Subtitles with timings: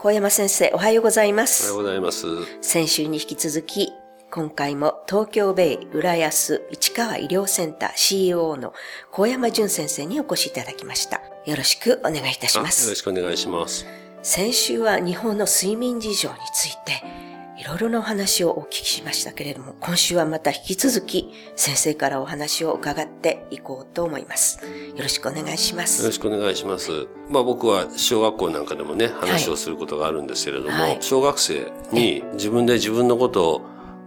[0.00, 1.74] 小山先生、おはようございまおはよすう。
[1.74, 2.26] ございます。
[2.60, 3.92] 先週に引き続き、
[4.30, 8.72] 今回も東京ベイ浦安市川医療センター CEO の
[9.10, 11.20] 小山淳先生にお越しいただきました。
[11.46, 12.94] よろしくお願いいたしあよろます。
[12.94, 13.86] しくお願いします。
[14.22, 17.27] 先週は日本の睡眠事情について、い
[17.68, 24.60] ろいろなお話をお聞きしましたけれども、今週はまた引き続き先生からお話を伺っていこうと思います。
[24.96, 26.12] よろしくお願いしまよろす。
[26.12, 27.08] しくお願いします。
[27.28, 33.62] まあ僕は小学校なんかでもね、話をすることがあるんですけれども、はい小学生に自分で自分のことを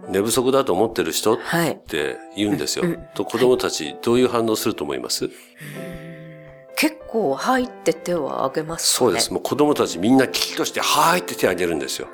[0.08, 1.76] 寝不足だと思ってる人っはい。
[1.86, 2.84] て言うんですよ。
[3.14, 5.30] と子供たちどういう反応すると思います、
[6.76, 9.06] 結構入って手を挙げますね。
[9.06, 9.32] そうです。
[9.32, 12.08] もう子供たちみんな危機として、はーいって手を挙げるんですよ。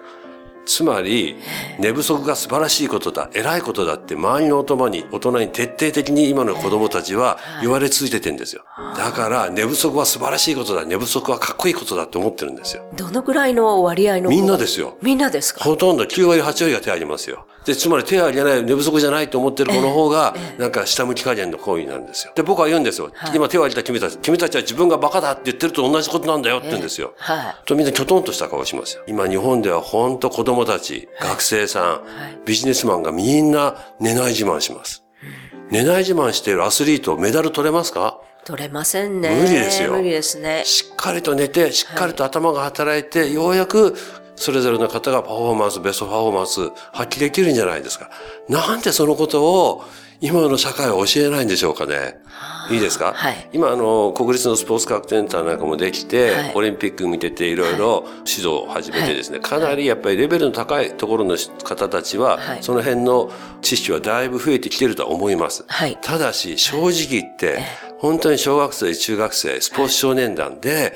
[0.68, 1.36] つまり、
[1.78, 8.62] 寝不足が素晴らしいことだ、偉いことだって周りの大人に、大人に徹底的に今の子供たちは言われ続けてんですよ。
[8.96, 12.84] だから、寝不足は素晴らしいことだ、寝不足はかっこいいことだって思ってるんですよ。
[12.96, 14.98] どのぐらいの割合のみんなですよ。
[15.00, 15.64] みんなですか？
[15.64, 17.46] ほとんど9割、8割が手を挙げますよ。
[17.68, 22.32] で、つまり手を挙げない、寝不足じゃないと思ってる子の方が、なんか下向き加減の行為になるんですよ。
[22.34, 23.12] で、僕は言うんですよ。
[23.34, 27.12] 今手を挙げた君たち、君たちは自分がバカだって言ってると同じことなんだよって言うんですよ。
[27.18, 27.56] はい。
[27.66, 29.02] とみんなきょとんとした顔しますよ。
[29.06, 35.04] 今日本では本当子供たち、学生さん、ビジネスマンがみんな寝ない自慢します。
[35.70, 38.22] 寝ない自慢しているアスリート、メダル取れますか？
[38.44, 39.28] 取れませんね。
[39.28, 40.62] 無理ですよ無理ですね。
[40.64, 43.94] しっかりと寝て、しっかりと頭が働いて、ようやく
[44.38, 48.10] それぞれの方がパフォーマンス、ベストパフォーマンス発揮できるんじゃないですか。
[48.48, 49.84] なんでそのことを
[50.20, 52.16] 今の社会は教えないんでしょうかね。
[52.70, 53.48] いいですか、はい。
[53.52, 56.52] 今、あの、国立のスポーツ科学センターなんかもできて、はい。
[56.54, 62.62] オリンピック見てていろいろ指導を始めてですね、かなりやっぱりレベルの高いところの方たちは、はい。
[62.62, 63.30] その辺の
[63.62, 65.64] 知識はだいぶ増えてきてるとは思います。
[65.68, 65.96] はい。
[66.02, 67.60] ただし、正直言って、
[67.98, 70.94] 本当に小学生、中学生、スポーツ少年団で、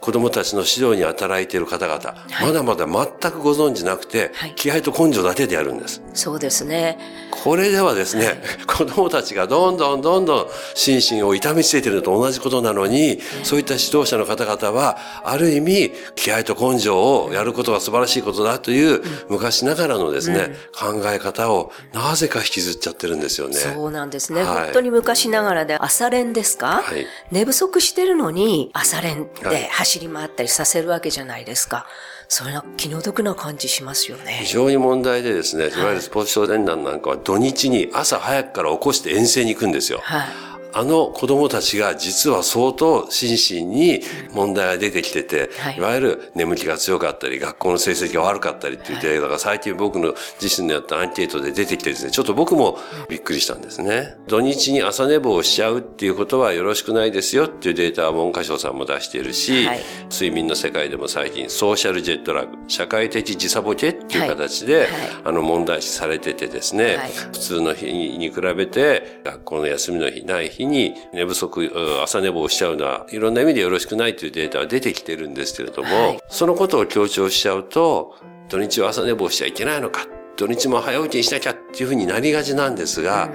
[0.00, 4.54] 子供たちの指導に働いている方々、まだまだ全くご存知なくて、はい。
[4.54, 6.02] 気合と根性だけでやるんです。
[6.14, 6.98] そうですね。
[7.30, 23.54] これではですね、子供たちがどんどんどんどん心身を痛めつけているのと同じことなのに、そういった指導者の方々は、ある意味、気合と根性をやることが素晴らしいことだという、昔ながらのですね、考え方をなぜか引きずっちゃってるんですよね。
[23.54, 24.42] そうなんですね。
[24.42, 24.64] はい。
[24.64, 27.06] 本当に昔ながらで朝練ですか、はい。
[27.30, 29.56] 寝不足してるのに朝練はい。
[29.56, 31.86] で走り回ったりさせるわけじゃないですか。
[32.28, 34.52] それは気の毒な感じしますよね非。
[34.52, 39.98] 常に問題でですね、いわゆるスポーツ少年団なんかは土日に朝早くから起こして遠征に行くんですよ。
[40.04, 40.49] はい。
[40.72, 44.00] あの子供たちが実は相当心身に
[44.32, 45.76] 問題が出てきてて、はい。
[45.76, 52.78] い、わゆる眠気が強かったり、学校の成績が悪かったりっていうデータが最近僕の自身のやったアンケートで出てきてですね、ちょっと僕も
[53.08, 54.16] びっくりしたんですね。
[54.28, 59.80] 土日に朝寝坊をしちゃうっていうことはよろしくないですよっていうデータは文科省さんも出しているし、はい。
[60.10, 64.90] 睡眠の世界でも最近ソーシャルジェットラグ、社会的時差ボケっていう形で、はいはい。
[65.24, 67.10] あの問題視されててですね、はい。
[67.10, 76.20] 普通の日に比べて、学校の休みの日ない日に寝不足、うん朝寝坊しちゃうのは、いろんな意味でよろしくないというデータは出てきてるんですけれども、はい。
[76.28, 78.16] そのことを強調しちゃうと、
[78.48, 80.06] 土日は朝寝坊しちゃいけないのか、
[80.36, 83.30] 土日も早起きにしなきゃっていうふうになりがちなんですが、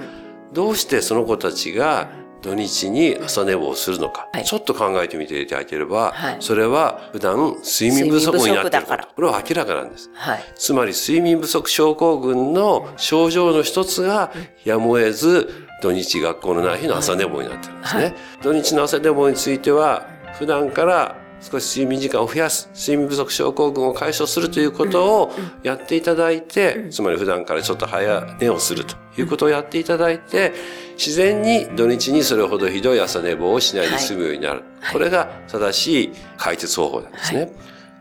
[0.52, 2.08] どうしてその子たちが
[2.42, 4.44] 土日に朝寝坊をするのか、はい。
[4.44, 6.36] ちょっと考えてみていただければ、はい。
[6.40, 9.08] それは普段睡眠不足になっていること。
[9.14, 10.10] これは明らかなんです。
[10.14, 10.44] はい。
[10.54, 14.32] つまり睡眠不足症候群の症状の一つが
[14.64, 18.02] やむを得ず土日学校のない日の朝寝坊になってるんですね。
[18.04, 20.06] はい土日の朝寝坊については
[20.38, 25.32] 普段から少し睡眠時間を増やす、睡眠不足症候群を解消するということを
[25.62, 30.54] やっていただいて、つまり普段からちょっと早寝をするということをやっていただいて、
[30.96, 34.60] 自然に土日にそれほどひどい朝寝坊をしないで済むようになる。
[34.80, 37.40] はいこれが正しい解決方法なんですね。
[37.40, 37.46] は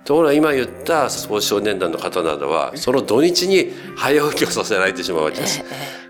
[0.05, 5.63] ところが今言ったスポーツ少年団の方などは、その土日に早起きをさせられてしまうわけです。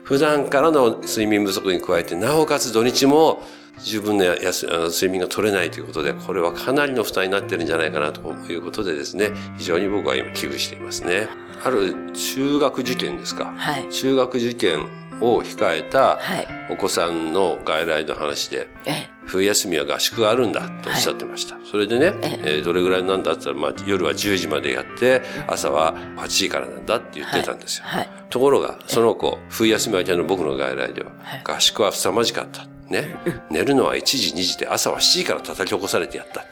[0.05, 3.41] 普段からの睡眠不足に加えて、なおかつ土日も
[3.83, 11.27] 十分な睡眠が取れないということで、これはかなりの負担になってるんじゃないかなということでですね、非常に僕は今危惧していますね。
[11.63, 13.53] ある中学受験ですか。
[13.57, 13.89] はい。
[13.89, 14.87] 中学受験
[15.21, 16.47] を控えたはい。
[16.69, 21.57] お子さんの外来の話で、え冬休みは合宿があるんだとおっしゃってました。
[21.69, 27.85] それでね、ええーどれぐらいなんだって言ったら、まあ、夜は10時までやって、朝は8時からなんだって言ってたんですよ。
[27.85, 28.09] はい。
[28.29, 32.65] ところが、その子、冬休み明けの僕の外来でははい、合宿は凄まじかった。
[32.89, 33.15] ね。
[33.49, 36.45] 寝るのは1時、2時で朝は7時から叩き起こされてやった。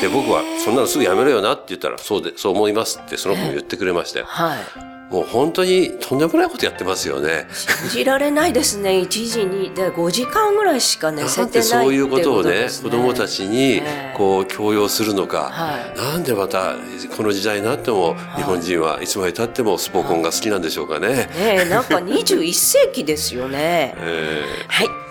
[0.00, 4.26] で、僕は、そんなのすぐやめろよなって言ったら、そうで、そう思いますってその子も言ってくれましたよ。
[4.28, 4.89] はい。
[5.10, 7.46] もう本当にとんでもないことやってますよね。
[7.52, 8.90] 信じられないですね。
[8.90, 16.76] 1時にで5時間ぐらいしか寝せてそういうことをね子供たちにええこう強要するのか、はいなんでまた
[17.16, 21.08] この時代になっても日本人はいつまでたってもスポコンが好きなんでしょうかね。
[21.08, 23.94] ねえ、なんか21世紀ですよね。
[23.98, 25.09] えはい。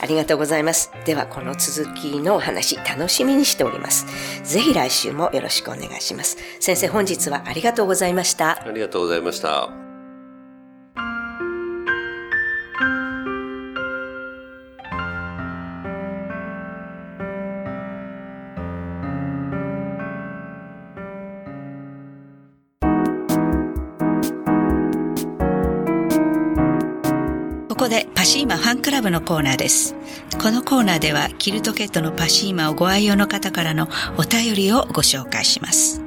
[0.00, 0.90] ありがとうございます。
[1.04, 4.06] では、この続きのお話、楽しみにしております。
[4.44, 6.36] ぜひ来週もよろしくお願いします。
[6.60, 8.62] 先生、本日はありがとうございました。
[8.62, 9.85] ありがとうございました。
[27.86, 29.94] ここでパシーマファンクラブのコーナーです。
[30.42, 33.88] このコーナーではキルトケットのパシーマをご愛用の方からの
[34.18, 36.02] お便りをご紹介します。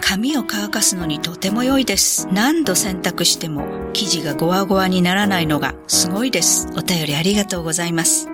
[0.00, 2.26] 髪を乾かすのにとても良いです。
[2.32, 6.68] 何度洗濯しても生地がゴワゴワにならないのがすごいです。
[6.74, 8.30] お便りありがとうございます。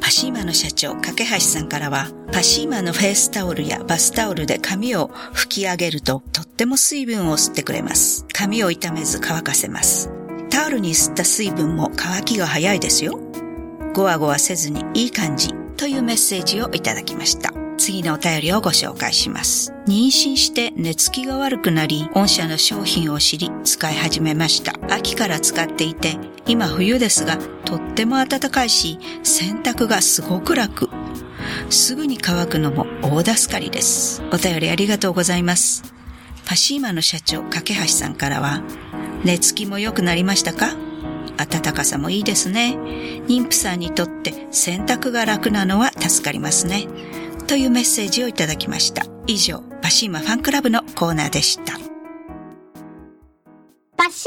[0.00, 8.24] パシーマの社長、架橋さんからは、パシーマのフェイスタオルやバスタオルで髪を拭き上げると、とっても水分を吸ってくれます。
[8.32, 10.23] 髪を傷めず乾かせます。
[10.78, 13.18] に吸った水分も乾きが早いですよ。
[13.94, 17.52] ゴワゴワせずにいい感じというメッセージをいただきました。
[17.76, 19.72] 次のお便りをご紹介します。
[19.86, 24.74] 妊娠して寝つきが悪くなり、御社の商品を知り使い始めました。
[24.92, 26.16] 秋から使っていて、
[26.46, 30.88] 今冬ですが、とっても暖かいし、洗濯がすごく楽。
[31.70, 34.22] すぐに乾くのも大助かりです。
[34.32, 35.82] お便りありがとうございます。
[36.46, 38.62] パシーマの社長、架橋さんからは、
[39.24, 40.76] 寝つきも良くなりましたか？
[41.36, 42.76] 暖かさもいいですね。
[43.26, 46.86] 妊婦さんにとって洗濯が楽なのは助かりますね。
[47.46, 49.06] というメッセージをいただきました。
[49.26, 51.72] 以上、パシーマファンクラブのコーナーでした。
[53.96, 54.26] パシ